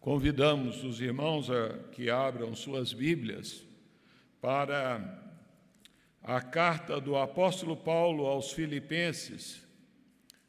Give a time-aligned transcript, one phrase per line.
[0.00, 3.62] Convidamos os irmãos a que abram suas Bíblias
[4.40, 5.22] para
[6.22, 9.62] a carta do apóstolo Paulo aos Filipenses,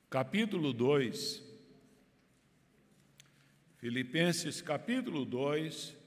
[0.09, 1.43] capítulo 2.
[3.75, 5.97] Filipenses, capítulo 2,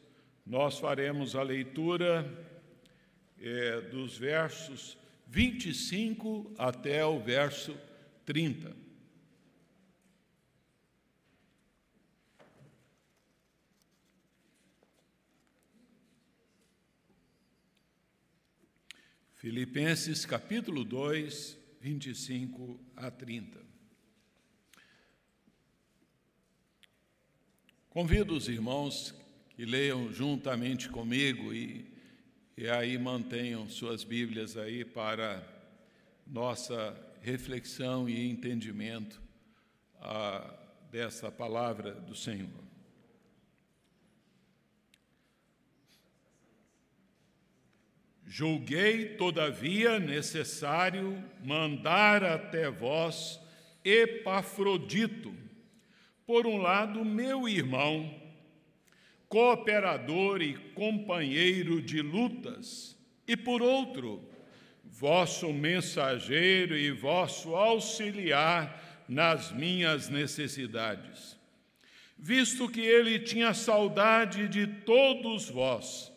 [0.46, 2.26] nós faremos a leitura
[3.38, 7.76] é, dos versos 25 até o verso
[8.24, 8.83] 30.
[19.44, 23.60] Filipenses capítulo 2, 25 a 30.
[27.90, 29.14] Convido os irmãos
[29.50, 31.84] que leiam juntamente comigo e,
[32.56, 35.46] e aí mantenham suas Bíblias aí para
[36.26, 39.20] nossa reflexão e entendimento
[40.00, 40.58] a,
[40.90, 42.63] dessa palavra do Senhor.
[48.26, 53.40] Julguei, todavia, necessário mandar até vós
[53.84, 55.34] Epafrodito,
[56.26, 58.18] por um lado, meu irmão,
[59.28, 62.96] cooperador e companheiro de lutas,
[63.28, 64.26] e por outro,
[64.82, 71.36] vosso mensageiro e vosso auxiliar nas minhas necessidades.
[72.16, 76.10] Visto que ele tinha saudade de todos vós,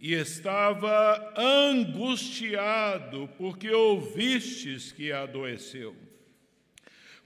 [0.00, 5.94] e estava angustiado, porque ouvistes que adoeceu.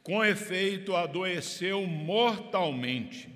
[0.02, 3.28] Com efeito, adoeceu mortalmente.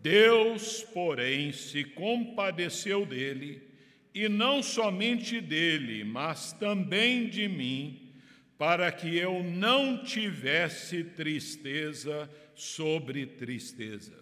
[0.00, 3.68] Deus, porém, se compadeceu dele,
[4.14, 8.12] e não somente dele, mas também de mim,
[8.56, 14.18] para que eu não tivesse tristeza sobre tristeza.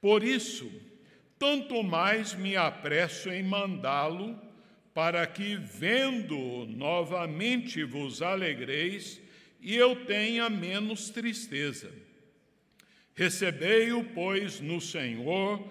[0.00, 0.70] Por isso,
[1.38, 4.38] tanto mais me apresso em mandá-lo,
[4.94, 9.20] para que, vendo novamente, vos alegreis
[9.60, 11.92] e eu tenha menos tristeza.
[13.14, 15.62] Recebei-o, pois, no Senhor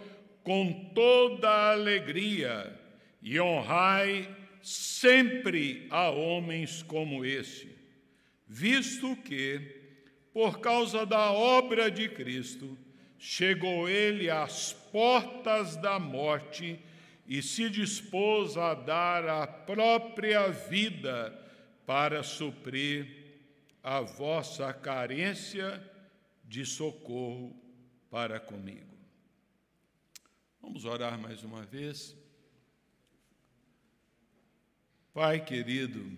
[0.43, 2.79] com toda a alegria
[3.19, 4.29] e honrai
[4.61, 7.75] sempre a homens como esse,
[8.47, 9.59] visto que,
[10.31, 12.77] por causa da obra de Cristo,
[13.25, 16.79] chegou ele às portas da morte
[17.25, 21.33] e se dispôs a dar a própria vida
[21.87, 23.25] para suprir
[23.81, 25.81] a vossa carência
[26.43, 27.59] de socorro
[28.11, 28.95] para comigo.
[30.61, 32.15] Vamos orar mais uma vez.
[35.15, 36.15] Pai querido,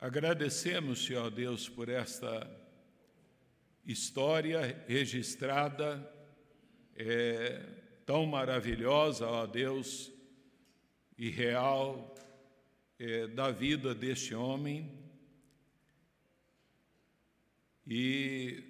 [0.00, 2.59] agradecemos, Senhor Deus, por esta
[3.84, 6.08] história registrada
[6.96, 7.60] é,
[8.04, 10.12] tão maravilhosa, ó Deus,
[11.16, 12.14] e real
[12.98, 14.90] é, da vida deste homem.
[17.86, 18.62] E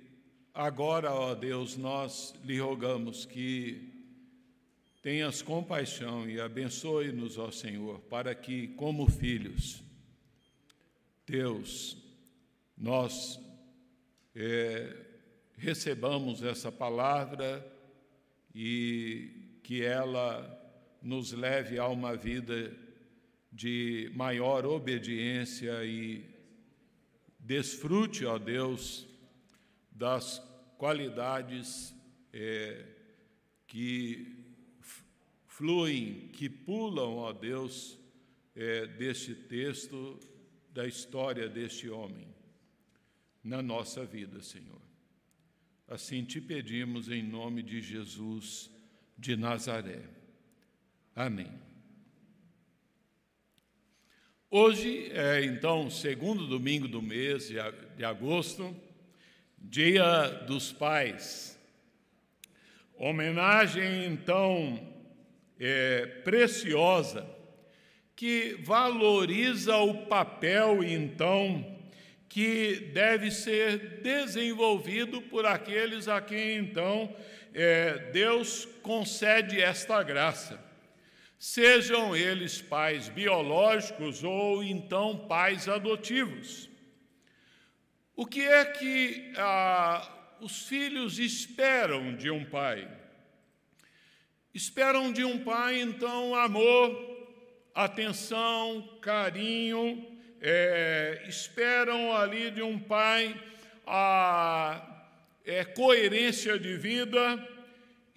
[0.55, 3.93] agora, ó Deus, nós lhe rogamos que
[5.03, 9.83] tenhas compaixão e abençoe-nos, ó Senhor, para que, como filhos,
[11.27, 11.97] Deus,
[12.77, 13.39] nós
[14.43, 14.97] é,
[15.59, 17.63] recebamos essa palavra
[18.55, 20.59] e que ela
[21.03, 22.75] nos leve a uma vida
[23.53, 26.25] de maior obediência e
[27.39, 29.07] desfrute, ó Deus,
[29.91, 30.43] das
[30.79, 31.95] qualidades
[32.33, 32.83] é,
[33.67, 34.43] que
[35.47, 37.99] fluem, que pulam, ó Deus,
[38.57, 40.19] é, deste texto,
[40.73, 42.40] da história deste homem
[43.43, 44.81] na nossa vida, Senhor.
[45.89, 48.71] Assim te pedimos em nome de Jesus
[49.19, 50.03] de Nazaré.
[51.15, 51.51] Amém.
[54.51, 58.75] Hoje é então segundo domingo do mês de agosto,
[59.59, 61.59] Dia dos Pais.
[62.97, 64.79] Homenagem então
[65.59, 67.29] é, preciosa
[68.17, 71.80] que valoriza o papel então
[72.31, 77.13] que deve ser desenvolvido por aqueles a quem então
[77.53, 80.65] é, Deus concede esta graça.
[81.37, 86.71] Sejam eles pais biológicos ou então pais adotivos.
[88.15, 92.89] O que é que ah, os filhos esperam de um pai?
[94.55, 96.95] Esperam de um pai, então, amor,
[97.75, 100.10] atenção, carinho,
[100.41, 103.35] é, esperam ali de um pai
[103.87, 105.05] a,
[105.45, 107.49] é, coerência de vida,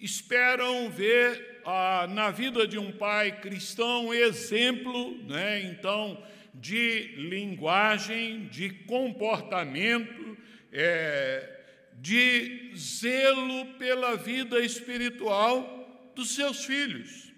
[0.00, 6.22] esperam ver ah, na vida de um pai cristão exemplo, né, então,
[6.54, 10.36] de linguagem, de comportamento,
[10.72, 11.50] é,
[11.94, 17.33] de zelo pela vida espiritual dos seus filhos.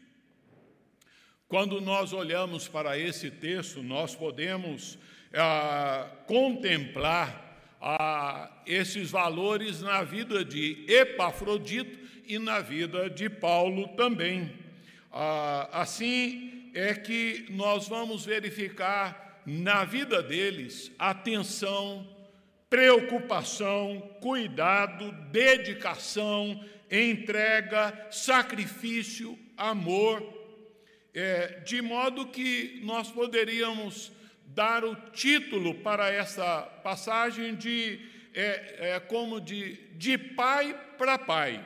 [1.49, 4.99] Quando nós olhamos para esse texto, nós podemos
[5.33, 11.97] ah, contemplar ah, esses valores na vida de Epafrodito
[12.27, 14.53] e na vida de Paulo também.
[15.13, 22.05] Ah, assim é que nós vamos verificar na vida deles atenção,
[22.69, 26.61] preocupação, cuidado, dedicação,
[26.91, 30.37] entrega, sacrifício, amor,
[31.17, 34.13] é, de modo que nós poderíamos
[34.49, 37.99] dar o título para essa passagem de
[38.35, 41.65] é, é, como de, de pai para pai,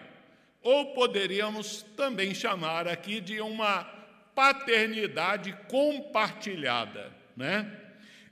[0.63, 3.83] ou poderíamos também chamar aqui de uma
[4.37, 7.77] paternidade compartilhada, né?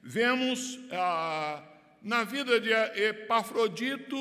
[0.01, 1.63] Vemos ah,
[2.01, 4.17] na vida de Epafrodito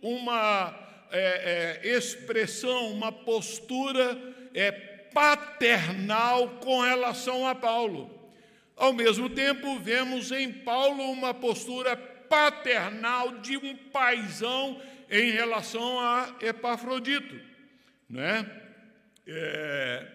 [0.00, 0.72] uma
[1.10, 4.16] é, é, expressão, uma postura
[4.54, 8.10] é, paternal com relação a Paulo.
[8.76, 14.78] Ao mesmo tempo, vemos em Paulo uma postura paternal de um paisão
[15.10, 17.34] em relação a Epafrodito.
[18.10, 18.46] Né?
[19.26, 20.06] É,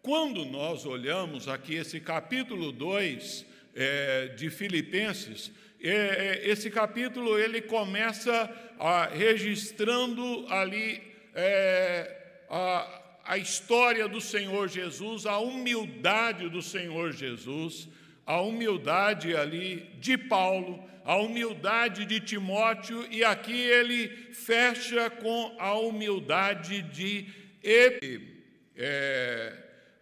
[0.00, 3.44] quando nós olhamos aqui esse capítulo 2
[3.74, 5.52] é, de Filipenses,
[5.82, 11.02] é, é, esse capítulo ele começa a, registrando ali
[11.34, 12.16] é,
[12.48, 13.00] a,
[13.30, 17.88] a história do Senhor Jesus, a humildade do Senhor Jesus,
[18.26, 25.74] a humildade ali de Paulo, a humildade de Timóteo, e aqui ele fecha com a
[25.74, 27.28] humildade de
[27.62, 28.42] Epe,
[28.76, 29.56] é,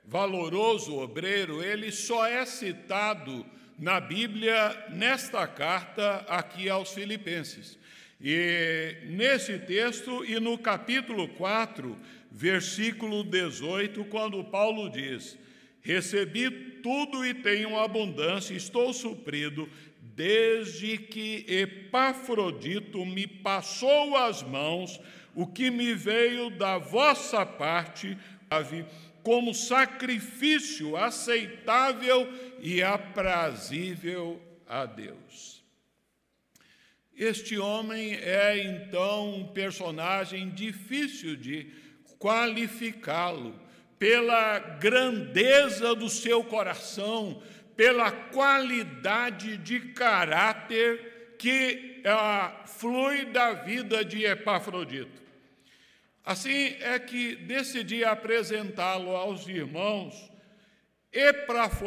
[0.06, 3.44] valoroso obreiro, ele só é citado
[3.78, 7.78] na Bíblia nesta carta aqui aos Filipenses.
[8.20, 11.96] E nesse texto e no capítulo 4,
[12.30, 15.38] versículo 18, quando Paulo diz:
[15.80, 16.50] Recebi
[16.82, 19.68] tudo e tenho abundância, estou suprido,
[20.14, 25.00] desde que Epafrodito me passou as mãos,
[25.34, 28.16] o que me veio da vossa parte,
[29.22, 32.28] como sacrifício aceitável
[32.60, 35.62] e aprazível a Deus.
[37.16, 41.66] Este homem é então um personagem difícil de
[42.18, 43.54] qualificá-lo
[43.98, 47.42] pela grandeza do seu coração,
[47.76, 55.22] pela qualidade de caráter que ah, flui da vida de Epafrodito.
[56.24, 60.30] Assim é que decidi apresentá-lo aos irmãos,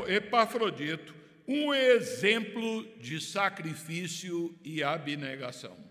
[0.07, 1.13] Epafrodito,
[1.47, 5.90] um exemplo de sacrifício e abnegação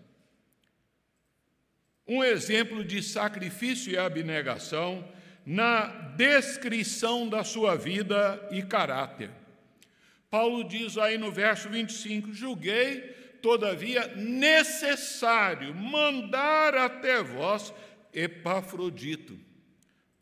[2.07, 5.07] um exemplo de sacrifício e abnegação
[5.45, 9.29] na descrição da sua vida e caráter.
[10.29, 13.01] Paulo diz aí no verso 25: Julguei,
[13.41, 17.73] todavia, necessário mandar até vós
[18.13, 19.37] Epafrodito.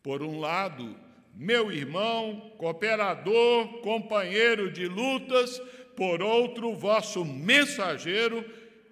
[0.02, 0.96] Por um lado,
[1.34, 5.60] meu irmão, cooperador, companheiro de lutas,
[5.96, 8.44] por outro, vosso mensageiro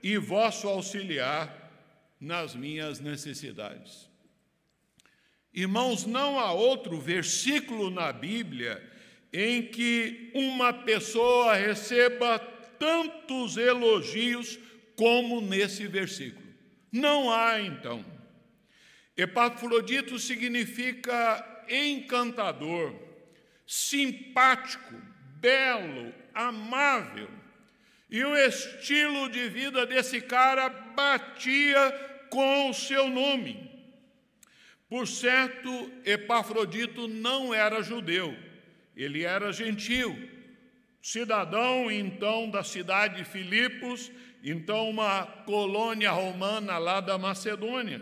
[0.03, 1.68] e vosso auxiliar
[2.21, 4.09] nas minhas necessidades.
[5.53, 8.83] Irmãos, não há outro versículo na Bíblia
[9.33, 12.39] em que uma pessoa receba
[12.79, 14.59] tantos elogios
[14.97, 16.47] como nesse versículo.
[16.93, 18.05] Não há, então.
[19.17, 22.95] Epafrodito significa encantador,
[23.67, 24.95] simpático,
[25.41, 27.29] belo, amável.
[28.11, 33.69] E o estilo de vida desse cara batia com o seu nome.
[34.89, 38.37] Por certo, Epafrodito não era judeu,
[38.97, 40.17] ele era gentil,
[41.03, 44.11] cidadão então da cidade de Filipos,
[44.43, 48.01] então uma colônia romana lá da Macedônia.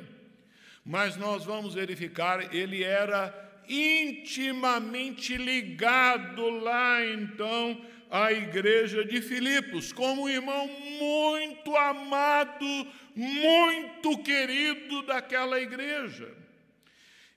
[0.85, 3.35] Mas nós vamos verificar, ele era
[3.69, 7.85] intimamente ligado lá então
[8.25, 10.67] à igreja de Filipos, como um irmão
[10.99, 16.33] muito amado, muito querido daquela igreja.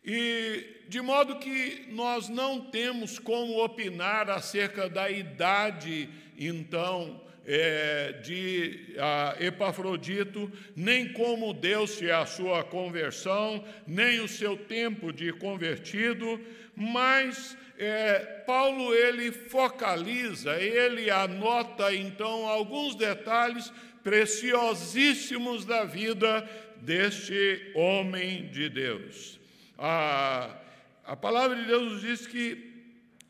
[0.05, 6.07] E de modo que nós não temos como opinar acerca da idade,
[6.37, 15.11] então, é, de a, Epafrodito, nem como deu-se a sua conversão, nem o seu tempo
[15.11, 16.39] de convertido,
[16.73, 23.71] mas é, Paulo ele focaliza, ele anota então alguns detalhes
[24.03, 26.47] preciosíssimos da vida
[26.81, 29.39] deste homem de Deus.
[29.77, 30.57] A,
[31.05, 32.69] a palavra de Deus nos diz que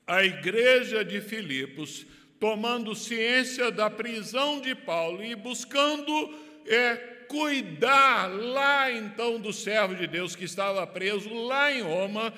[0.07, 2.07] a igreja de Filipos,
[2.39, 6.11] tomando ciência da prisão de Paulo e buscando
[6.65, 6.95] é,
[7.27, 12.33] cuidar lá então do servo de Deus que estava preso lá em Roma,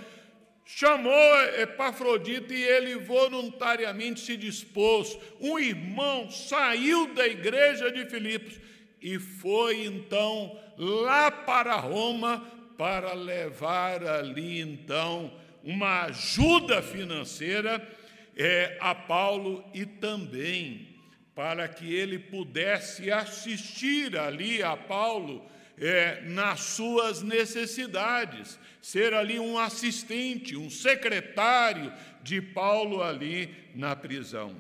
[0.76, 5.18] chamou Epafrodito e ele voluntariamente se dispôs.
[5.40, 8.60] Um irmão saiu da igreja de Filipos
[9.02, 12.46] e foi então lá para Roma
[12.78, 15.32] para levar ali então
[15.64, 17.88] uma ajuda financeira
[18.36, 20.88] é, a Paulo e também
[21.36, 25.46] para que ele pudesse assistir ali a Paulo
[25.82, 34.56] é, nas suas necessidades, ser ali um assistente, um secretário de Paulo ali na prisão.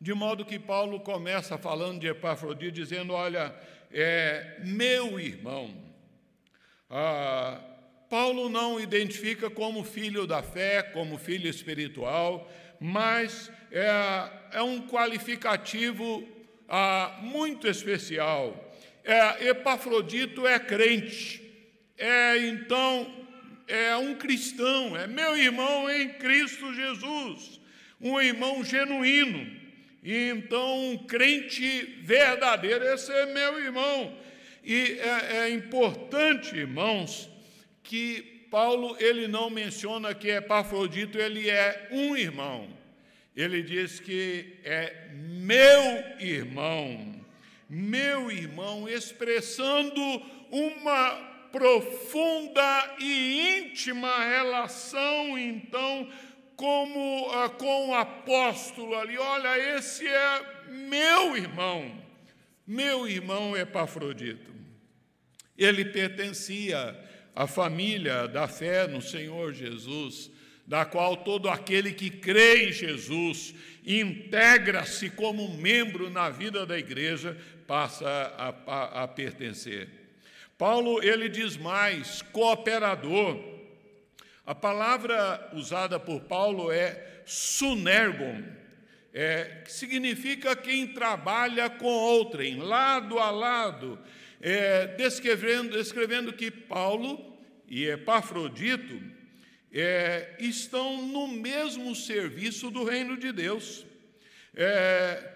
[0.00, 3.52] De modo que Paulo começa falando de Epafrodito, dizendo: Olha,
[3.90, 5.74] é, meu irmão,
[6.88, 7.60] ah,
[8.08, 16.22] Paulo não identifica como filho da fé, como filho espiritual, mas é, é um qualificativo
[16.68, 18.73] ah, muito especial.
[19.04, 21.42] É, Epafrodito é crente,
[21.98, 23.24] é então
[23.68, 27.60] é um cristão, é meu irmão em Cristo Jesus,
[28.00, 29.62] um irmão genuíno.
[30.02, 34.16] E então um crente verdadeiro, esse é meu irmão.
[34.62, 37.28] E é, é importante, irmãos,
[37.82, 42.68] que Paulo ele não menciona que Epafrodito ele é um irmão.
[43.34, 47.23] Ele diz que é meu irmão,
[47.74, 50.00] meu irmão, expressando
[50.48, 51.10] uma
[51.50, 56.08] profunda e íntima relação, então,
[56.54, 59.18] como ah, com o apóstolo ali.
[59.18, 62.00] Olha, esse é meu irmão,
[62.64, 64.54] meu irmão Epafrodito.
[65.58, 66.96] Ele pertencia
[67.34, 70.30] a família da fé no Senhor Jesus,
[70.64, 73.52] da qual todo aquele que crê em Jesus
[73.86, 79.88] integra-se como membro na vida da igreja, passa a, a, a pertencer.
[80.56, 83.42] Paulo, ele diz mais, cooperador.
[84.46, 88.42] A palavra usada por Paulo é sunergon,
[89.12, 93.98] é, que significa quem trabalha com outrem, lado a lado,
[94.40, 97.34] é, descrevendo, descrevendo que Paulo
[97.66, 99.00] e Epafrodito
[99.72, 103.84] é, estão no mesmo serviço do reino de Deus.
[104.54, 105.33] É,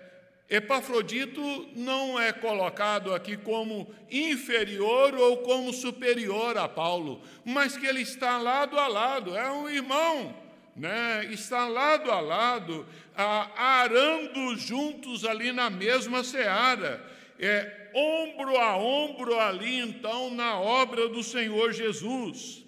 [0.48, 8.00] Epafrodito não é colocado aqui como inferior ou como superior a Paulo, mas que ele
[8.00, 10.34] está lado a lado, é um irmão,
[10.74, 11.26] né?
[11.30, 17.04] está lado a lado, arando juntos ali na mesma seara.
[17.38, 22.64] É, ombro a ombro ali, então, na obra do Senhor Jesus.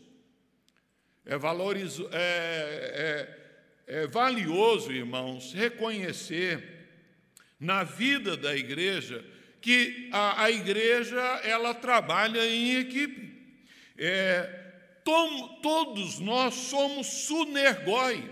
[1.25, 3.37] É, valorizo, é,
[3.87, 6.80] é, é valioso, irmãos, reconhecer
[7.61, 9.23] na vida da igreja
[9.61, 13.31] que a, a igreja ela trabalha em equipe.
[13.99, 14.43] É,
[15.05, 18.31] tom, todos nós somos sunergói,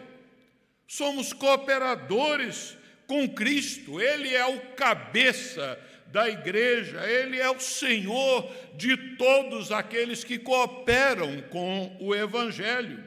[0.86, 8.96] somos cooperadores com Cristo, Ele é o cabeça da igreja, Ele é o Senhor de
[9.16, 13.04] todos aqueles que cooperam com o Evangelho.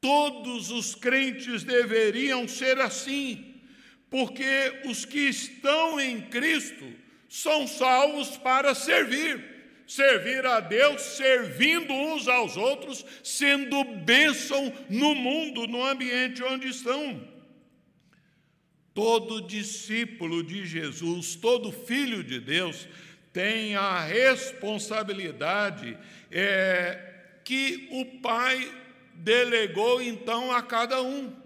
[0.00, 3.55] Todos os crentes deveriam ser assim,
[4.10, 6.86] porque os que estão em Cristo
[7.28, 9.56] são salvos para servir.
[9.86, 17.22] Servir a Deus, servindo uns aos outros, sendo bênção no mundo, no ambiente onde estão.
[18.92, 22.88] Todo discípulo de Jesus, todo filho de Deus,
[23.32, 25.96] tem a responsabilidade
[26.32, 26.98] é,
[27.44, 28.68] que o Pai
[29.14, 31.45] delegou então a cada um.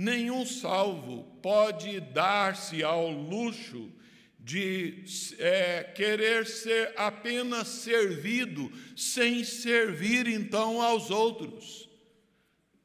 [0.00, 3.92] Nenhum salvo pode dar-se ao luxo
[4.38, 5.04] de
[5.38, 11.86] é, querer ser apenas servido, sem servir então aos outros.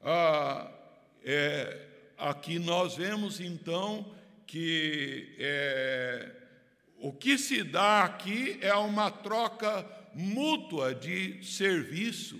[0.01, 0.69] Ah,
[1.23, 4.13] é, aqui nós vemos então
[4.45, 6.35] que é,
[6.97, 12.37] o que se dá aqui é uma troca mútua de serviço.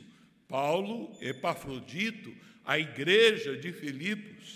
[0.50, 4.55] Paulo, Epafrodito, a igreja de Filipos.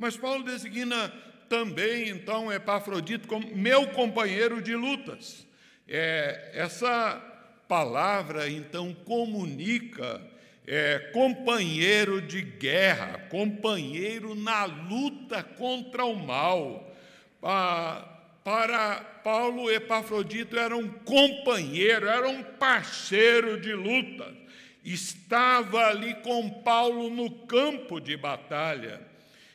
[0.00, 1.12] Mas Paulo designa
[1.46, 5.46] também, então, Epafrodito como meu companheiro de lutas.
[5.86, 7.22] É, essa
[7.68, 10.22] palavra, então, comunica
[10.66, 16.96] é, companheiro de guerra, companheiro na luta contra o mal.
[17.42, 18.02] Ah,
[18.42, 24.34] para Paulo, Epafrodito era um companheiro, era um parceiro de luta.
[24.82, 29.09] Estava ali com Paulo no campo de batalha.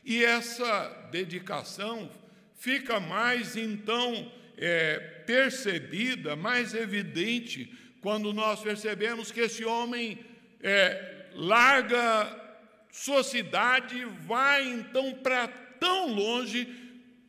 [0.06, 2.10] E essa dedicação
[2.54, 10.20] fica mais então é, percebida, mais evidente, quando nós percebemos que esse homem
[10.62, 12.44] é, larga
[12.92, 15.48] sua cidade, vai então para
[15.80, 16.68] tão longe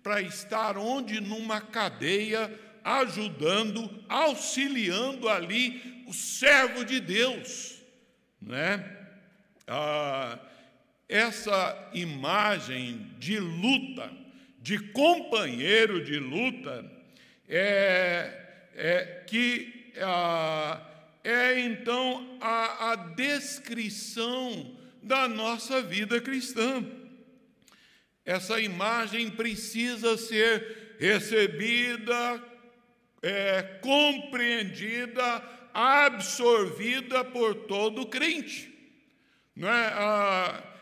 [0.03, 2.53] para estar onde numa cadeia,
[2.85, 7.83] ajudando, auxiliando ali o servo de Deus,
[8.41, 8.85] né?
[9.67, 10.39] Ah,
[11.09, 14.11] essa imagem de luta,
[14.61, 16.91] de companheiro de luta,
[17.49, 18.43] é,
[18.75, 20.81] é que ah,
[21.23, 26.85] é então a, a descrição da nossa vida cristã.
[28.25, 32.43] Essa imagem precisa ser recebida,
[33.23, 38.73] é, compreendida, absorvida por todo crente.
[39.55, 39.87] Não é?
[39.95, 40.76] Ah,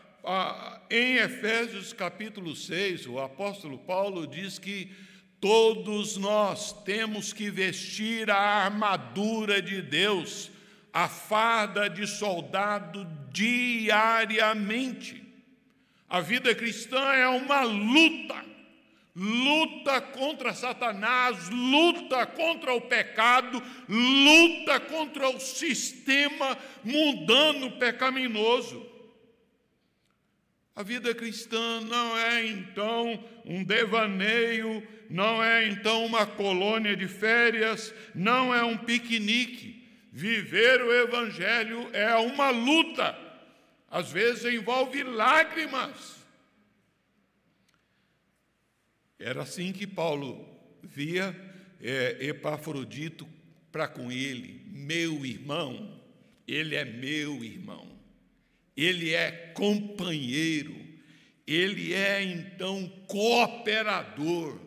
[0.89, 4.91] em Efésios capítulo 6, o apóstolo Paulo diz que
[5.39, 10.49] todos nós temos que vestir a armadura de Deus,
[10.91, 15.23] a farda de soldado diariamente.
[16.09, 18.43] A vida cristã é uma luta.
[19.15, 28.94] Luta contra Satanás, luta contra o pecado, luta contra o sistema mundano pecaminoso.
[30.75, 37.93] A vida cristã não é então um devaneio, não é então uma colônia de férias,
[38.13, 39.83] não é um piquenique.
[40.11, 43.25] Viver o Evangelho é uma luta
[43.95, 46.17] às vezes envolve lágrimas.
[49.17, 50.45] Era assim que Paulo
[50.83, 51.33] via
[51.79, 53.25] é, Epafrodito
[53.71, 56.01] para com ele, meu irmão,
[56.45, 57.94] ele é meu irmão,
[58.75, 60.75] ele é companheiro,
[61.47, 64.59] ele é então cooperador.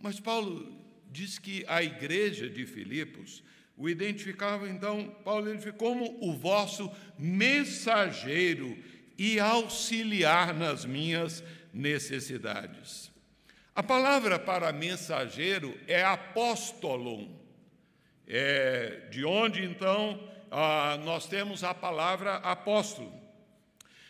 [0.00, 3.42] Mas Paulo diz que a igreja de Filipos
[3.76, 8.78] o identificava então, Paulo identificou como o vosso mensageiro
[9.18, 13.10] e auxiliar nas minhas necessidades.
[13.74, 17.28] A palavra para mensageiro é apóstolo,
[18.26, 20.20] é, de onde então
[20.52, 23.10] ah, nós temos a palavra apóstolo.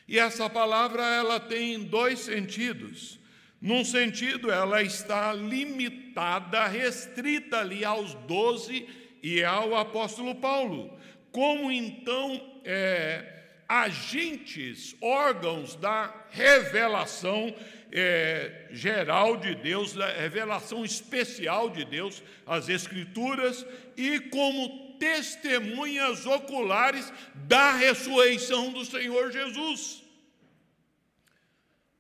[0.08, 3.18] E essa palavra ela tem dois sentidos.
[3.60, 8.88] Num sentido, ela está limitada, restrita ali aos doze
[9.22, 10.98] e ao apóstolo Paulo.
[11.30, 13.24] Como então é,
[13.68, 17.54] agentes, órgãos da revelação
[17.92, 23.64] é, geral de Deus, da revelação especial de Deus, as Escrituras,
[23.96, 30.00] e como testemunhas oculares da ressurreição do Senhor Jesus.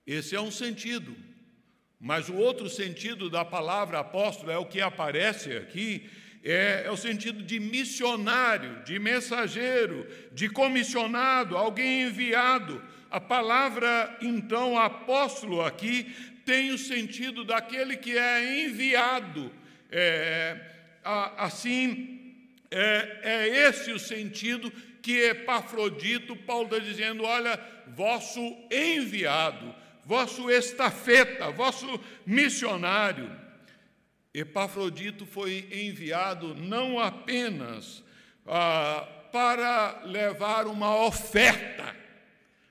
[0.06, 1.16] Esse é um sentido.
[1.98, 6.08] Mas o outro sentido da palavra apóstolo é o que aparece aqui
[6.44, 12.82] é, é, o sentido de missionário, de mensageiro, de comissionado, alguém enviado.
[13.10, 16.12] A palavra, então, apóstolo aqui
[16.44, 19.52] tem o sentido daquele que é enviado.
[19.90, 20.56] É,
[21.36, 22.21] assim,
[22.72, 24.70] é, é esse o sentido
[25.02, 33.30] que Epafrodito, Paulo está dizendo: olha, vosso enviado, vosso estafeta, vosso missionário.
[34.32, 38.02] Epafrodito foi enviado não apenas
[38.46, 41.94] ah, para levar uma oferta,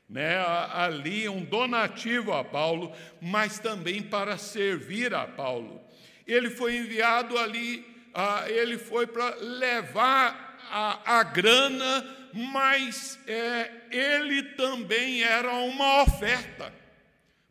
[0.10, 0.38] né,
[0.74, 5.82] ali um donativo a Paulo, mas também para servir a Paulo.
[6.26, 14.44] Ele foi enviado ali, ah, ele foi para levar a, a grana, mas é, ele
[14.56, 16.74] também era uma oferta,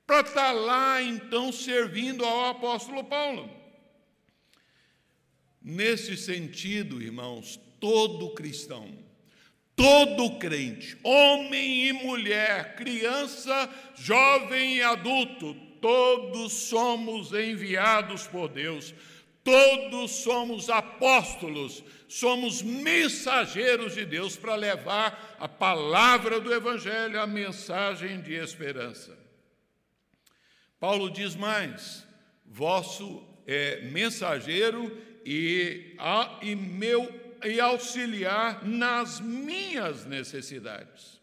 [0.07, 3.49] para estar lá então servindo ao apóstolo Paulo.
[5.63, 8.93] Nesse sentido, irmãos, todo cristão,
[9.77, 18.95] todo crente, homem e mulher, criança, jovem e adulto, todos somos enviados por Deus,
[19.51, 28.21] todos somos apóstolos, somos mensageiros de Deus para levar a palavra do Evangelho, a mensagem
[28.21, 29.19] de esperança.
[30.79, 32.07] Paulo diz mais:
[32.47, 41.21] vosso é, mensageiro e, a, e meu e auxiliar nas minhas necessidades.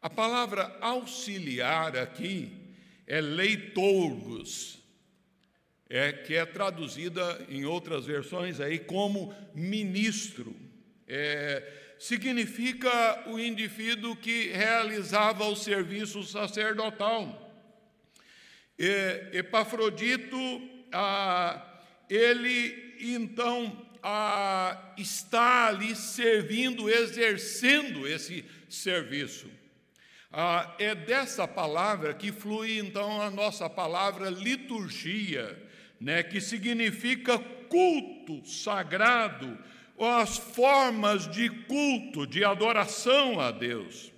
[0.00, 2.74] A palavra auxiliar aqui
[3.06, 4.75] é leitorgos,
[5.88, 10.54] é, que é traduzida em outras versões aí como ministro.
[11.06, 11.62] É,
[11.98, 17.42] significa o indivíduo que realizava o serviço sacerdotal.
[18.78, 20.38] É, Epafrodito,
[22.10, 23.86] ele então
[24.96, 29.50] está ali servindo, exercendo esse serviço.
[30.32, 35.56] Ah, é dessa palavra que flui então a nossa palavra liturgia,
[36.00, 39.58] né, que significa culto sagrado,
[39.96, 44.12] ou as formas de culto, de adoração a Deus.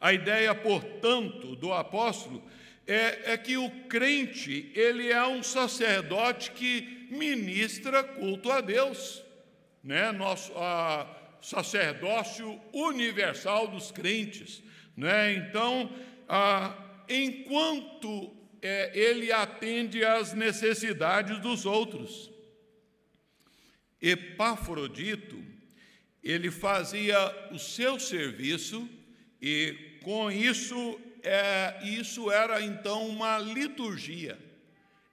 [0.00, 2.42] A ideia, portanto, do apóstolo
[2.86, 9.22] é, é que o crente ele é um sacerdote que ministra culto a Deus,
[9.82, 10.12] né?
[10.12, 11.06] Nosso a,
[11.40, 14.62] sacerdócio universal dos crentes,
[14.96, 15.34] né?
[15.34, 15.90] Então,
[16.28, 16.76] a,
[17.08, 18.34] enquanto
[18.64, 22.30] é, ele atende às necessidades dos outros,
[24.00, 25.38] Epafrodito
[26.22, 27.18] ele fazia
[27.52, 28.88] o seu serviço
[29.40, 34.38] e com isso é, isso era então uma liturgia,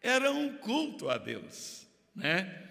[0.02, 1.86] era um culto a Deus,
[2.16, 2.70] né?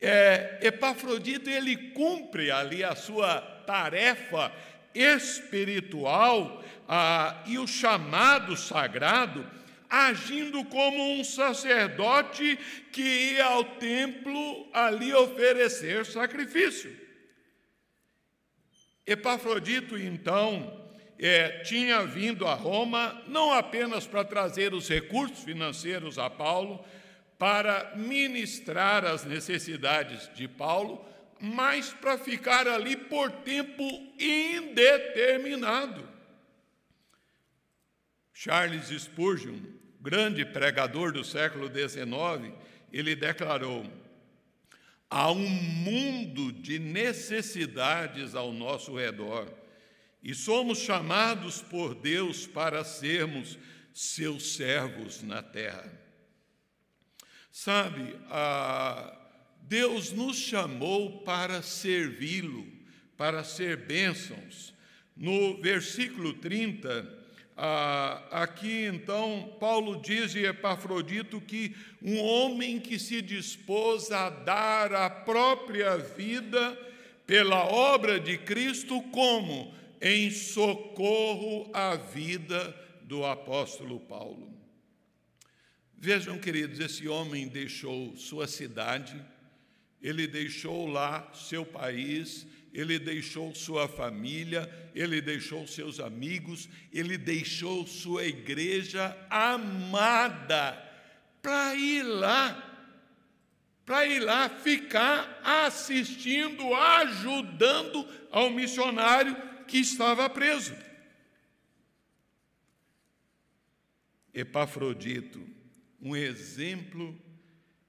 [0.00, 4.52] É, Epafrodito ele cumpre ali a sua tarefa
[4.92, 9.48] espiritual ah, e o chamado sagrado,
[9.88, 12.58] agindo como um sacerdote
[12.92, 16.94] que ia ao templo ali oferecer sacrifício.
[19.06, 20.84] Epafrodito então
[21.18, 26.84] é, tinha vindo a Roma não apenas para trazer os recursos financeiros a Paulo,
[27.38, 31.04] para ministrar as necessidades de Paulo,
[31.40, 33.84] mas para ficar ali por tempo
[34.18, 36.08] indeterminado.
[38.32, 39.60] Charles Spurgeon,
[40.06, 42.54] grande pregador do século XIX,
[42.92, 43.84] ele declarou:
[45.10, 49.52] há um mundo de necessidades ao nosso redor
[50.22, 53.58] e somos chamados por Deus para sermos
[53.92, 55.92] seus servos na terra.
[57.50, 58.14] Sabe,
[59.62, 62.64] Deus nos chamou para servi-lo,
[63.16, 64.72] para ser bênçãos.
[65.16, 67.25] No versículo 30,
[68.30, 75.08] aqui então, Paulo diz em Epafrodito que um homem que se dispôs a dar a
[75.08, 76.78] própria vida
[77.26, 79.74] pela obra de Cristo, como?
[80.00, 84.52] em socorro à vida do apóstolo Paulo.
[85.96, 89.20] Vejam, queridos, esse homem deixou sua cidade,
[90.00, 97.86] ele deixou lá seu país, ele deixou sua família, ele deixou seus amigos, ele deixou
[97.86, 100.72] sua igreja amada
[101.40, 103.00] para ir lá,
[103.86, 109.34] para ir lá ficar assistindo, ajudando ao missionário
[109.66, 110.76] que estava preso.
[114.34, 115.42] Epafrodito,
[115.98, 117.18] um exemplo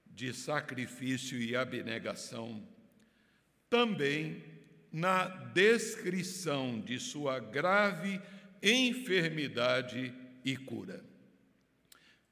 [0.06, 2.66] de sacrifício e abnegação,
[3.68, 4.56] também
[4.92, 8.20] na descrição de sua grave
[8.62, 10.12] enfermidade
[10.44, 11.04] e cura.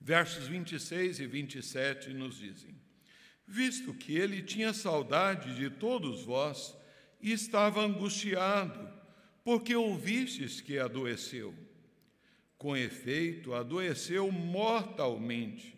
[0.01, 2.75] Versos 26 e 27 nos dizem:
[3.47, 6.77] Visto que ele tinha saudade de todos vós
[7.21, 8.89] e estava angustiado,
[9.45, 11.55] porque ouvistes que adoeceu.
[12.59, 15.77] Com efeito, adoeceu mortalmente.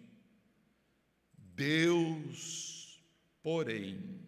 [1.55, 3.03] Deus,
[3.43, 4.28] porém,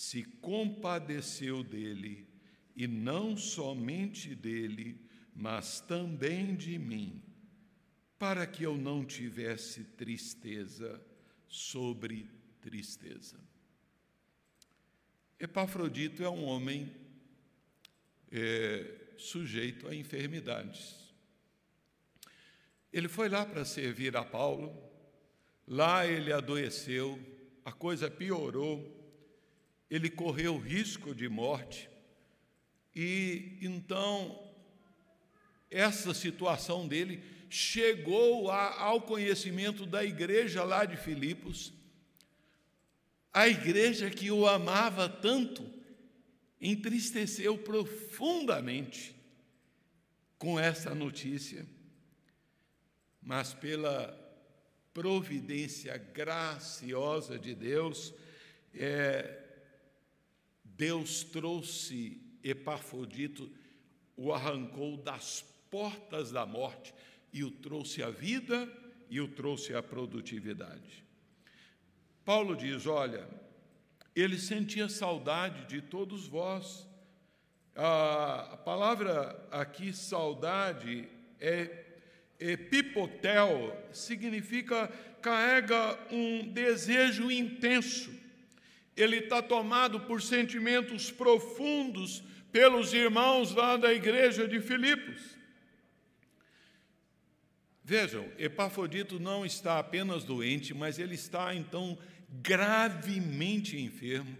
[0.00, 2.26] se compadeceu dele,
[2.74, 4.98] e não somente dele,
[5.36, 7.22] mas também de mim,
[8.18, 10.98] para que eu não tivesse tristeza
[11.46, 12.30] sobre
[12.62, 13.38] tristeza.
[15.38, 16.90] Epafrodito é um homem
[18.32, 21.12] é, sujeito a enfermidades.
[22.90, 24.74] Ele foi lá para servir a Paulo,
[25.68, 27.20] lá ele adoeceu,
[27.62, 28.98] a coisa piorou,
[29.90, 31.88] ele correu risco de morte,
[32.94, 34.48] e então
[35.70, 41.72] essa situação dele chegou a, ao conhecimento da igreja lá de Filipos,
[43.32, 45.68] a igreja que o amava tanto,
[46.60, 49.14] entristeceu profundamente
[50.38, 51.66] com essa notícia.
[53.22, 54.18] mas pela
[54.92, 58.12] providência graciosa de Deus,
[58.74, 59.49] é,
[60.80, 63.52] Deus trouxe Epafrodito,
[64.16, 66.94] o arrancou das portas da morte
[67.30, 68.66] e o trouxe à vida
[69.10, 71.04] e o trouxe à produtividade.
[72.24, 73.28] Paulo diz: Olha,
[74.16, 76.88] ele sentia saudade de todos vós.
[77.76, 81.06] A, palavra aqui, saudade,
[81.38, 81.84] é,
[82.40, 84.88] epipotel, significa
[85.20, 88.18] carrega um desejo intenso.
[89.02, 95.38] Ele está tomado por sentimentos profundos pelos irmãos lá da igreja de Filipos.
[97.82, 104.36] Vejam, Epafrodito não está apenas doente, mas ele está então gravemente enfermo.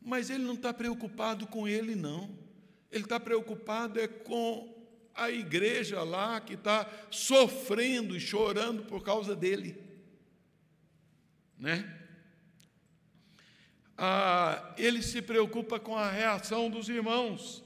[0.00, 2.36] Mas ele não está preocupado com ele, não.
[2.90, 4.76] Ele está preocupado é com
[5.14, 9.76] a igreja lá que está sofrendo e chorando por causa dele.
[11.58, 11.99] Né?
[14.02, 17.62] Ah, ele se preocupa com a reação dos irmãos.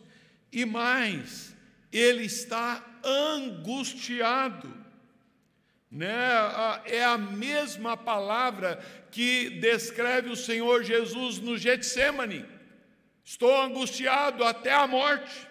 [0.50, 1.54] E mais,
[1.92, 4.68] ele está angustiado.
[5.88, 6.10] Né?
[6.86, 12.44] É a mesma palavra que descreve o Senhor Jesus no Getsemane.
[13.24, 15.46] Estou angustiado até a morte.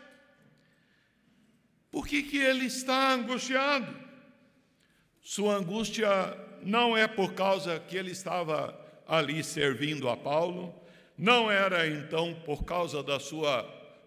[1.90, 3.98] Por que, que ele está angustiado?
[5.22, 6.10] Sua angústia
[6.62, 10.74] não é por causa que ele estava ali servindo a Paulo,
[11.18, 13.64] não era então por causa da sua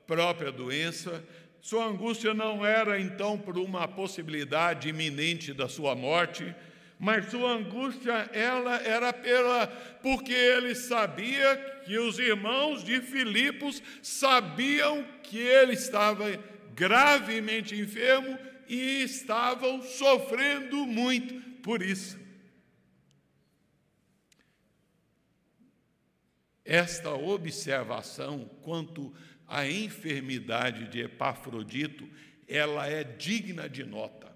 [0.07, 1.25] própria doença,
[1.61, 6.55] sua angústia não era então por uma possibilidade iminente da sua morte,
[6.99, 9.67] mas sua angústia ela era pela
[10.03, 16.25] porque ele sabia que os irmãos de Filipos sabiam que ele estava
[16.75, 22.26] gravemente enfermo e estavam sofrendo muito por isso.
[26.66, 29.14] Esta observação quanto
[29.46, 32.09] à enfermidade de Epafrodito,
[32.48, 34.26] ela é digna de nota.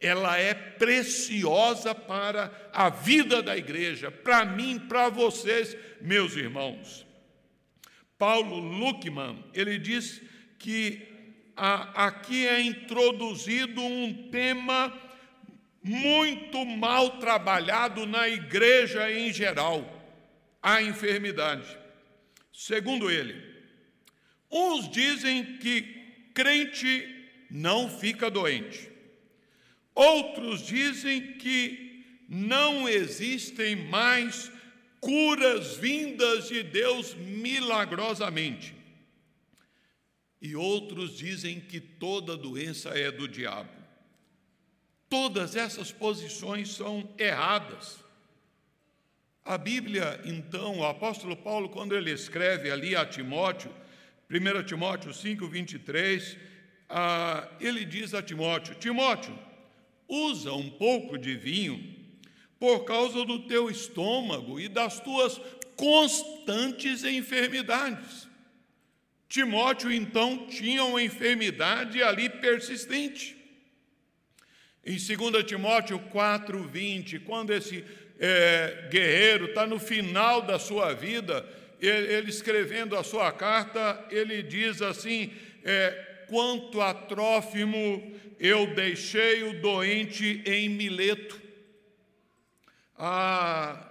[0.00, 7.06] Ela é preciosa para a vida da igreja, para mim, para vocês, meus irmãos.
[8.16, 10.22] Paulo Luckman, ele diz
[10.58, 11.06] que
[11.54, 14.96] a, aqui é introduzido um tema
[15.82, 19.97] muito mal trabalhado na igreja em geral
[20.62, 21.78] a enfermidade.
[22.52, 23.34] Segundo ele,
[24.50, 25.82] uns dizem que
[26.34, 28.90] crente não fica doente,
[29.94, 31.88] outros dizem que
[32.28, 34.50] não existem mais
[35.00, 38.74] curas vindas de Deus milagrosamente.
[40.40, 43.70] E outros dizem que toda doença é do diabo.
[45.08, 47.98] Todas essas posições são erradas.
[49.48, 53.74] A Bíblia, então, o apóstolo Paulo, quando ele escreve ali a Timóteo,
[54.30, 56.36] 1 Timóteo 5, 23,
[56.86, 59.34] ah, ele diz a Timóteo: Timóteo,
[60.06, 61.82] usa um pouco de vinho
[62.60, 65.40] por causa do teu estômago e das tuas
[65.76, 68.28] constantes enfermidades.
[69.30, 73.34] Timóteo, então, tinha uma enfermidade ali persistente.
[74.84, 77.82] Em 2 Timóteo 4, 20, quando esse
[78.18, 81.46] é, guerreiro, está no final da sua vida,
[81.80, 85.32] ele, ele, escrevendo a sua carta, ele diz assim:
[85.64, 91.40] é, quanto a Trófimo, eu deixei o doente em Mileto.
[92.98, 93.86] Ah,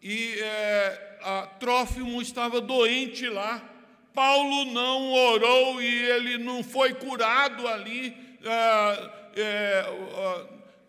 [0.00, 1.18] e é,
[1.58, 3.70] Trófimo estava doente lá.
[4.14, 8.16] Paulo não orou e ele não foi curado ali.
[8.44, 9.84] Ah, é,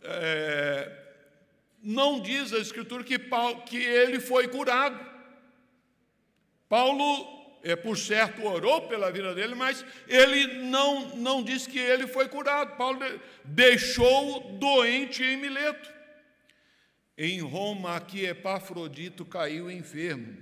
[0.03, 1.04] é,
[1.85, 4.99] não diz a Escritura que, Paulo, que ele foi curado.
[6.67, 12.07] Paulo, é, por certo, orou pela vida dele, mas ele não, não diz que ele
[12.07, 12.75] foi curado.
[12.75, 12.99] Paulo
[13.43, 15.93] deixou doente em Mileto.
[17.15, 20.35] Em Roma, aqui Epafrodito caiu enfermo.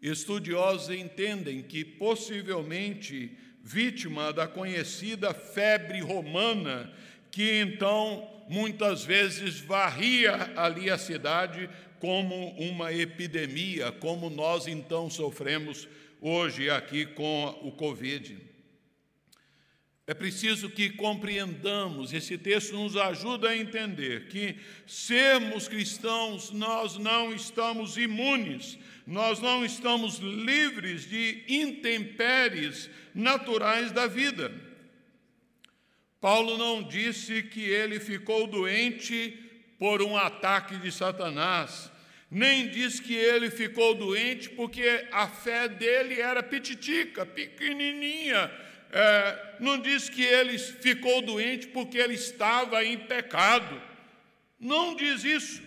[0.00, 6.94] Estudiosos entendem que possivelmente vítima da conhecida febre romana,
[7.34, 11.68] que então muitas vezes varria ali a cidade
[11.98, 15.88] como uma epidemia, como nós então sofremos
[16.20, 18.38] hoje aqui com o Covid.
[20.06, 24.54] É preciso que compreendamos, esse texto nos ajuda a entender que
[24.86, 34.52] sermos cristãos, nós não estamos imunes, nós não estamos livres de intempéries naturais da vida.
[36.24, 39.38] Paulo não disse que ele ficou doente
[39.78, 41.92] por um ataque de Satanás,
[42.30, 48.50] nem diz que ele ficou doente porque a fé dele era pititica, pequenininha.
[48.90, 53.82] É, não diz que ele ficou doente porque ele estava em pecado.
[54.58, 55.62] Não diz isso.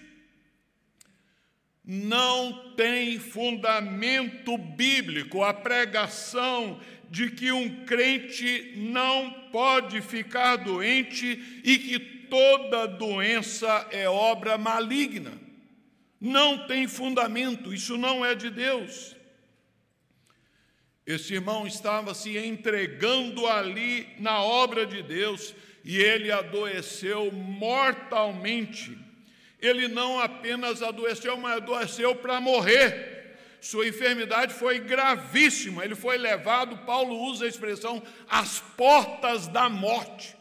[1.85, 11.77] Não tem fundamento bíblico a pregação de que um crente não pode ficar doente e
[11.77, 15.33] que toda doença é obra maligna.
[16.19, 19.15] Não tem fundamento, isso não é de Deus.
[21.05, 28.97] Esse irmão estava se entregando ali na obra de Deus e ele adoeceu mortalmente.
[29.61, 33.16] Ele não apenas adoeceu, mas adoeceu para morrer.
[33.59, 40.37] Sua enfermidade foi gravíssima, ele foi levado, Paulo usa a expressão, às portas da morte.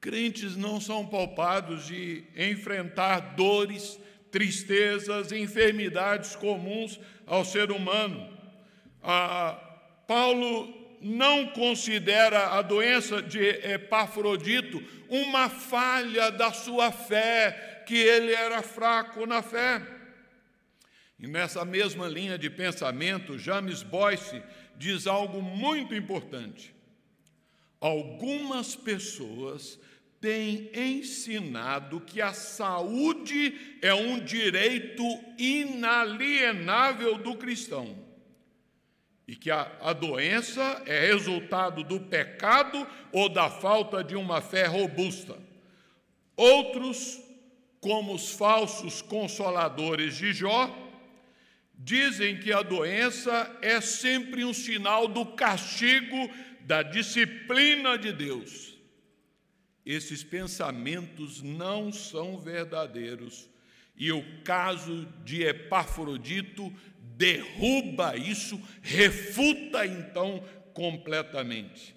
[0.00, 3.98] Crentes não são poupados de enfrentar dores,
[4.30, 8.36] tristezas, enfermidades comuns ao ser humano.
[9.02, 9.58] Ah,
[10.06, 18.62] Paulo não considera a doença de Epafrodito uma falha da sua fé, que ele era
[18.62, 19.82] fraco na fé.
[21.18, 24.42] E nessa mesma linha de pensamento, James Boyce
[24.76, 26.74] diz algo muito importante.
[27.80, 29.78] Algumas pessoas
[30.20, 35.02] tem ensinado que a saúde é um direito
[35.36, 37.98] inalienável do cristão
[39.26, 44.66] e que a, a, doença é resultado do pecado ou da falta de uma fé
[44.66, 45.36] robusta.
[46.36, 47.20] Outros,
[47.80, 50.70] como os falsos consoladores de Jó,
[51.84, 58.72] dizem que a doença é sempre um sinal do castigo da disciplina de Deus
[59.84, 63.48] esses pensamentos não são verdadeiros.
[63.96, 66.72] E o caso de Epafrodito
[67.16, 70.42] derruba isso, refuta então
[70.72, 71.94] completamente.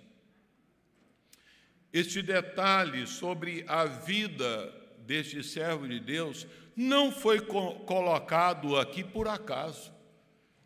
[1.93, 4.73] Este detalhe sobre a vida
[5.05, 9.93] deste servo de Deus não foi co colocado aqui por acaso.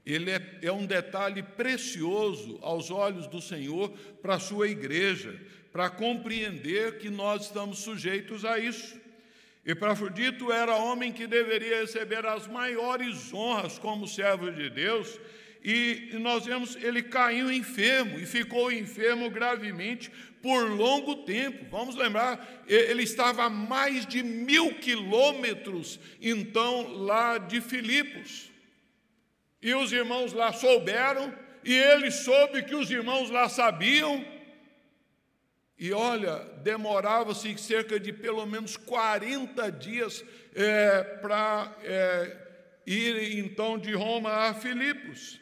[0.06, 3.91] Ele é, é um detalhe precioso aos olhos do Senhor
[4.22, 5.39] para a sua igreja
[5.72, 9.00] para compreender que nós estamos sujeitos a isso.
[9.65, 15.19] Epafrodito era homem que deveria receber as maiores honras como servo de Deus,
[15.63, 20.10] e nós vemos ele caiu enfermo e ficou enfermo gravemente
[20.41, 21.65] por longo tempo.
[21.69, 28.50] Vamos lembrar, ele estava a mais de mil quilômetros, então, lá de Filipos.
[29.62, 34.26] E os irmãos lá souberam, e ele soube que os irmãos lá sabiam,
[35.78, 42.38] e olha, demorava-se cerca de pelo menos 40 dias é, para é,
[42.86, 45.39] ir então de Roma a Filipos.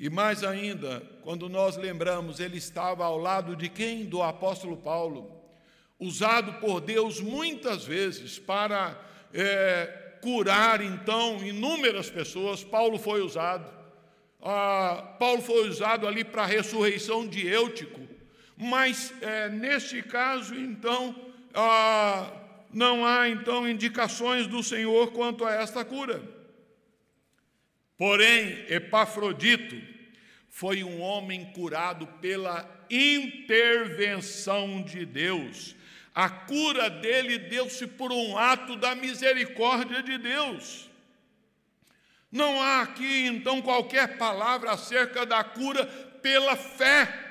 [0.00, 4.06] E mais ainda, quando nós lembramos, ele estava ao lado de quem?
[4.06, 5.30] Do apóstolo Paulo,
[5.98, 8.98] usado por Deus muitas vezes para
[9.32, 12.64] é, curar então inúmeras pessoas.
[12.64, 13.70] Paulo foi usado.
[14.42, 18.00] Ah, Paulo foi usado ali para a ressurreição de Eutico
[18.60, 21.16] mas é, neste caso, então,
[21.54, 22.30] ah,
[22.70, 26.22] não há então indicações do Senhor quanto a esta cura.
[28.00, 29.76] Porém, Epafrodito
[30.48, 35.76] foi um homem curado pela intervenção de Deus.
[36.14, 40.88] A cura dele deu-se por um ato da misericórdia de Deus.
[42.32, 45.84] Não há aqui então qualquer palavra acerca da cura
[46.22, 47.26] pela fé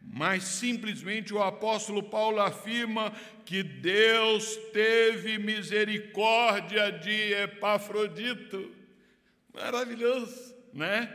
[0.00, 3.12] mas simplesmente o apóstolo Paulo afirma
[3.44, 8.77] que Deus teve misericórdia de Epafrodito.
[9.52, 11.12] Maravilhoso, né?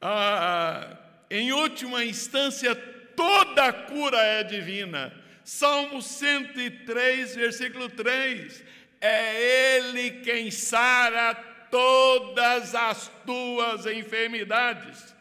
[0.00, 0.96] Ah,
[1.30, 2.74] em última instância,
[3.16, 5.12] toda cura é divina.
[5.44, 8.64] Salmo 103, versículo 3.
[9.00, 11.34] É Ele quem sara
[11.70, 15.14] todas as tuas enfermidades.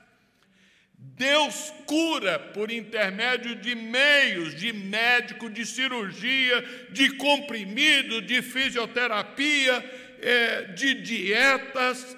[0.97, 6.61] Deus cura por intermédio de meios, de médico, de cirurgia,
[6.91, 9.83] de comprimido, de fisioterapia,
[10.21, 12.15] é, de dietas.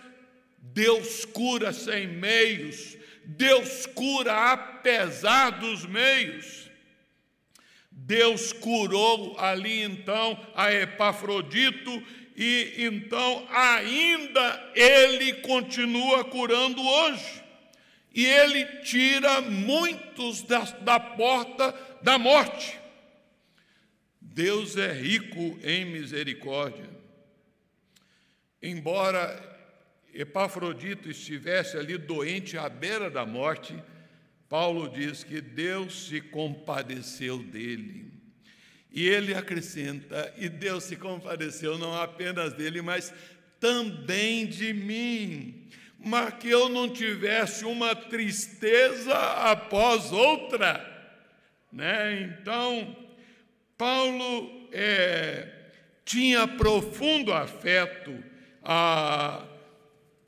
[0.80, 6.71] Deus cura sem meios, Deus cura apesar dos meios.
[7.91, 12.01] Deus curou ali então a Epafrodito
[12.34, 17.43] e então ainda ele continua curando hoje.
[18.15, 22.80] e ele tira muitos da, da porta da morte.
[24.21, 26.89] Deus é rico em misericórdia.
[28.61, 29.49] Embora
[30.14, 33.76] Epafrodito estivesse ali doente à beira da morte,
[34.47, 38.12] Paulo diz que Deus se compadeceu dele.
[38.91, 43.14] E ele acrescenta: e Deus se compadeceu não apenas dele, mas
[43.60, 45.68] também de mim,
[46.03, 50.86] mas que eu não tivesse uma tristeza após outra.
[51.72, 52.24] Né?
[52.24, 52.95] Então,
[53.78, 55.47] Paulo é,
[56.03, 58.24] tinha profundo afeto
[58.64, 59.45] a,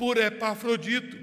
[0.01, 1.15] por Epafrodito.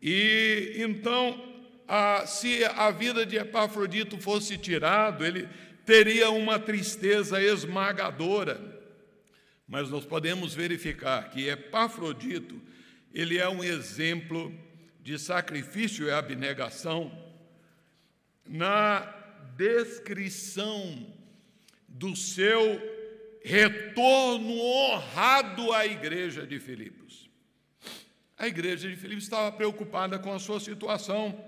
[0.00, 1.44] E então,
[1.88, 5.48] a, se a vida de Epafrodito fosse tirado, ele
[5.84, 8.60] teria uma tristeza esmagadora.
[9.66, 12.62] Mas nós podemos verificar que Epafrodito,
[13.12, 14.54] ele é um exemplo
[15.00, 17.10] de sacrifício e abnegação
[18.46, 19.00] na
[19.56, 21.04] descrição
[21.88, 22.80] do seu
[23.42, 27.07] retorno honrado à igreja de Filipos.
[28.38, 31.44] A igreja de Filipos estava preocupada com a sua situação.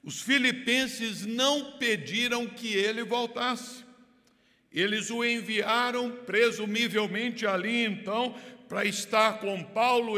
[0.00, 3.84] Os filipenses não pediram que ele voltasse.
[4.70, 8.36] Eles o enviaram, presumivelmente ali então,
[8.68, 10.14] para estar com Paulo,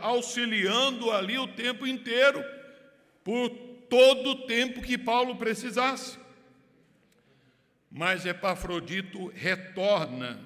[0.00, 2.44] auxiliando ali o tempo inteiro,
[3.22, 3.48] por
[3.88, 6.18] todo o tempo que Paulo precisasse.
[7.90, 10.43] Mas Epafrodito retorna,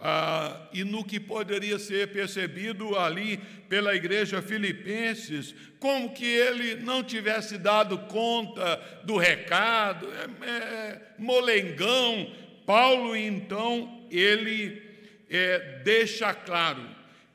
[0.00, 3.38] ah, e no que poderia ser percebido ali
[3.68, 12.30] pela igreja filipenses, como que ele não tivesse dado conta do recado, é, é, molengão.
[12.64, 14.82] Paulo, então, ele
[15.28, 16.82] é, deixa claro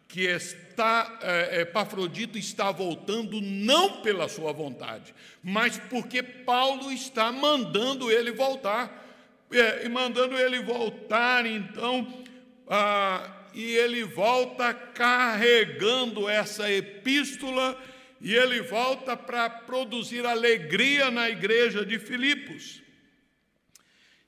[0.07, 8.11] que está, é, Epafrodito está voltando não pela sua vontade, mas porque Paulo está mandando
[8.11, 9.03] ele voltar
[9.51, 12.22] é, e mandando ele voltar, então,
[12.67, 17.79] ah, e ele volta carregando essa epístola,
[18.19, 22.81] e ele volta para produzir alegria na igreja de Filipos.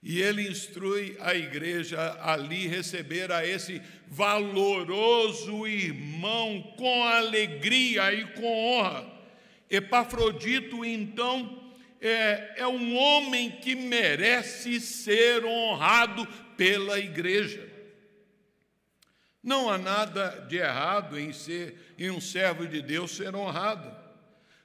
[0.04, 8.46] E ele instrui a igreja ali receber a esse valoroso irmão com alegria e com
[8.46, 9.12] honra.
[9.68, 17.75] Epafrodito, então, é, é um homem que merece ser honrado pela igreja.
[19.46, 23.96] Não há nada de errado em ser em um servo de Deus ser honrado.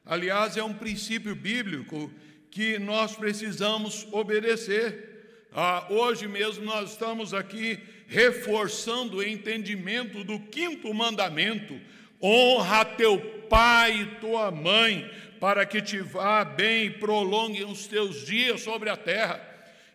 [0.06, 2.10] Aliás, é um princípio bíblico
[2.50, 5.46] que nós precisamos obedecer.
[5.52, 11.78] Ah, hoje mesmo nós estamos aqui reforçando o entendimento do quinto mandamento:
[12.22, 13.20] honra teu
[13.50, 18.88] pai e tua mãe, para que te vá bem e prolongue os teus dias sobre
[18.88, 19.49] a terra.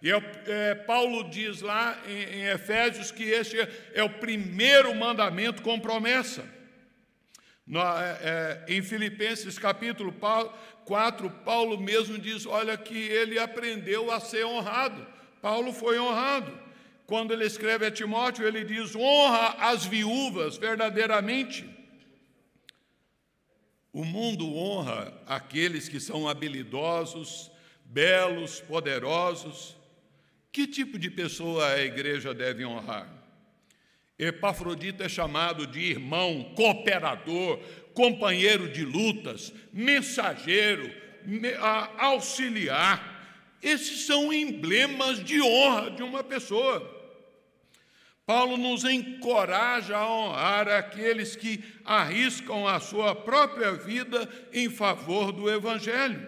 [0.06, 3.58] E é, é, Paulo diz lá em, em Efésios que este
[3.92, 6.48] é o primeiro mandamento com promessa.
[7.66, 10.14] No, é, é em Filipenses capítulo
[10.86, 15.08] 4, Paulo mesmo diz: olha, que ele aprendeu a ser honrado.
[15.42, 16.56] Paulo foi honrado.
[17.08, 21.68] Quando ele escreve a Timóteo, ele diz: honra as viúvas verdadeiramente.
[23.92, 27.50] O mundo honra aqueles que são habilidosos,
[27.84, 29.84] belos, poderosos.
[30.56, 33.10] Que tipo de pessoa a igreja deve honrar?
[34.18, 37.60] Epafrodito é chamado de irmão, cooperador,
[37.94, 40.90] companheiro de lutas, mensageiro,
[41.98, 43.58] auxiliar.
[43.62, 46.90] Esses são emblemas de honra de uma pessoa.
[48.26, 55.52] Paulo nos encoraja a honrar aqueles que arriscam a sua própria vida em favor do
[55.52, 56.26] Evangelho.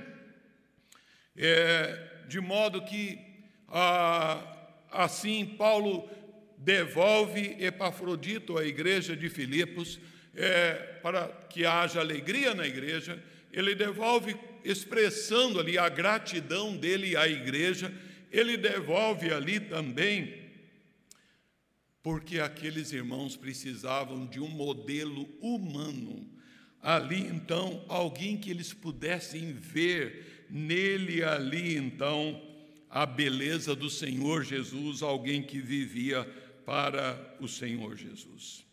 [1.37, 3.26] É, de modo que,
[3.67, 4.43] ah,
[4.91, 6.09] assim, Paulo
[6.57, 9.99] devolve Epafrodito à igreja de Filipos,
[10.35, 17.27] é, para que haja alegria na igreja, ele devolve expressando ali a gratidão dele à
[17.27, 17.93] igreja,
[18.31, 20.47] ele devolve ali também
[22.07, 26.25] porque aqueles irmãos precisavam de um modelo humano.
[26.81, 32.41] Ali, então, alguém que eles pudessem ver nele, ali, então,
[32.97, 36.25] a beleza do Senhor Jesus, alguém que vivia
[36.65, 38.65] para o Senhor Jesus.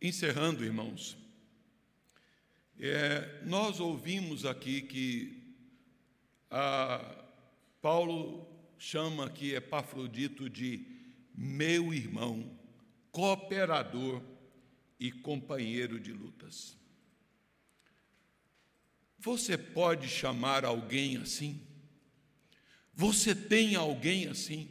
[0.00, 1.18] Encerrando, irmãos,
[2.80, 5.54] é, nós ouvimos aqui que
[7.82, 8.48] Paulo
[8.78, 10.82] chama aqui Epafrodito de
[11.34, 12.58] meu irmão,
[13.12, 14.22] cooperador
[14.98, 16.74] e companheiro de lutas.
[19.26, 21.60] Você pode chamar alguém assim?
[22.94, 24.70] Você tem alguém assim?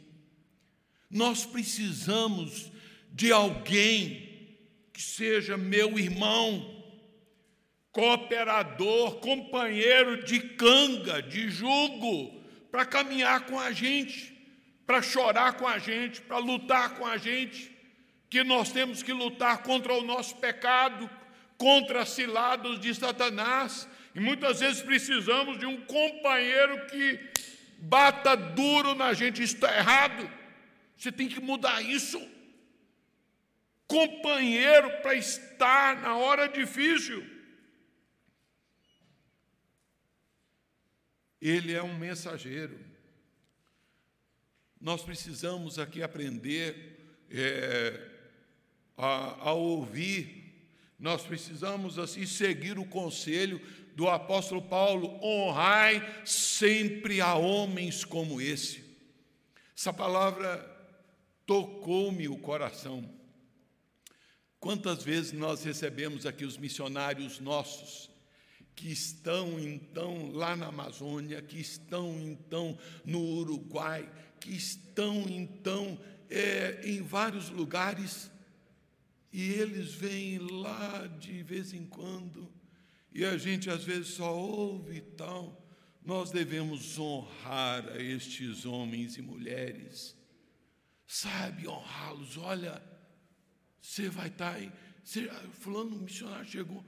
[1.10, 2.72] Nós precisamos
[3.12, 4.48] de alguém
[4.94, 6.74] que seja meu irmão,
[7.92, 14.34] cooperador, companheiro de canga, de jugo, para caminhar com a gente,
[14.86, 17.70] para chorar com a gente, para lutar com a gente,
[18.30, 21.10] que nós temos que lutar contra o nosso pecado,
[21.58, 23.86] contra as ciladas de Satanás,
[24.16, 27.20] e muitas vezes precisamos de um companheiro que
[27.76, 30.26] bata duro na gente, isso está errado,
[30.96, 32.18] você tem que mudar isso.
[33.86, 37.22] Companheiro para estar na hora difícil.
[41.38, 42.80] Ele é um mensageiro.
[44.80, 48.00] Nós precisamos aqui aprender é,
[48.96, 53.60] a, a ouvir, nós precisamos assim seguir o conselho
[53.96, 58.84] do apóstolo Paulo: honrai sempre a homens como esse.
[59.76, 60.64] Essa palavra
[61.46, 63.08] tocou-me o coração.
[64.60, 68.10] Quantas vezes nós recebemos aqui os missionários nossos
[68.74, 76.82] que estão então lá na Amazônia, que estão então no Uruguai, que estão então é,
[76.84, 78.30] em vários lugares,
[79.32, 82.50] e eles vêm lá de vez em quando,
[83.16, 85.66] e a gente às vezes só ouve e tal.
[86.04, 90.14] Nós devemos honrar a estes homens e mulheres,
[91.06, 92.36] sabe, honrá-los.
[92.36, 92.82] Olha,
[93.80, 94.70] você vai estar tá aí,
[95.02, 96.84] você, fulano missionário chegou,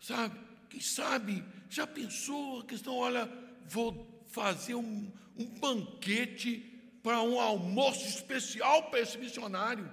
[0.00, 0.38] sabe?
[0.70, 3.28] Quem sabe, já pensou a questão, olha,
[3.66, 6.60] vou fazer um, um banquete
[7.02, 9.92] para um almoço especial para esse missionário.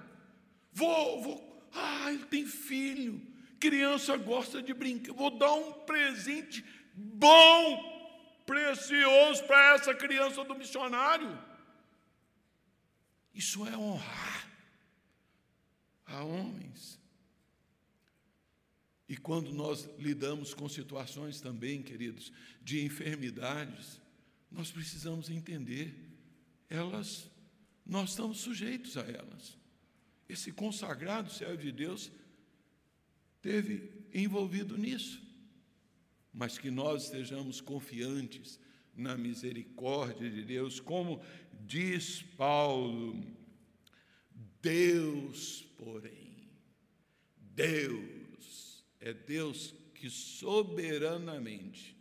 [0.72, 3.20] Vou, vou, ah, ele tem filho,
[3.60, 11.38] criança gosta de brincar, vou dar um presente bom, precioso para essa criança do missionário.
[13.34, 14.50] Isso é honrar
[16.06, 16.98] a homens.
[19.08, 22.32] E quando nós lidamos com situações também, queridos,
[22.62, 24.00] de enfermidades,
[24.50, 25.94] nós precisamos entender,
[26.68, 27.28] elas,
[27.84, 29.58] nós estamos sujeitos a elas.
[30.28, 32.10] Esse consagrado servo de Deus
[33.40, 35.22] teve envolvido nisso,
[36.32, 38.58] mas que nós estejamos confiantes
[38.94, 41.22] na misericórdia de Deus, como
[41.66, 43.24] diz Paulo,
[44.60, 46.50] Deus, porém,
[47.36, 51.96] Deus é Deus que soberanamente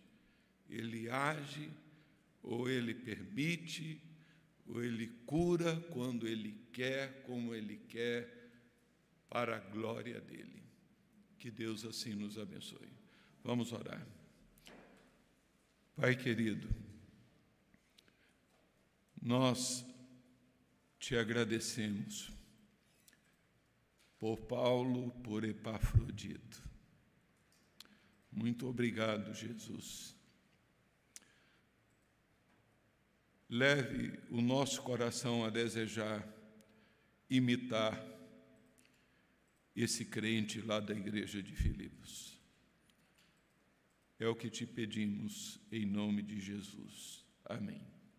[0.70, 1.70] ele age
[2.44, 4.02] ou ele permite
[4.68, 8.52] ou ele cura quando ele quer, como ele quer,
[9.28, 10.64] para a glória dele.
[11.40, 12.92] Que Deus assim nos abençoe.
[13.42, 14.06] Vamos orar.
[15.96, 16.70] Pai querido,
[19.22, 19.86] nós
[21.00, 22.30] te agradecemos
[24.18, 26.62] por Paulo, por Epafrodito.
[28.30, 30.14] Muito obrigado, Jesus.
[33.50, 36.28] Leve o nosso coração a desejar
[37.30, 38.19] imitar
[39.84, 42.38] esse crente lá da igreja de Filipos.
[44.20, 47.26] É o que te pedimos em nome de Jesus.
[47.46, 47.99] Amém.